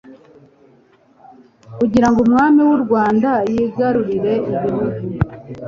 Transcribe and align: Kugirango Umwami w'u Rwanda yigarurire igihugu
Kugirango 1.77 2.19
Umwami 2.25 2.59
w'u 2.69 2.79
Rwanda 2.85 3.29
yigarurire 3.53 4.33
igihugu 4.51 4.87